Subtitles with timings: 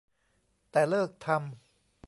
[0.71, 1.37] แต่ เลิกทำ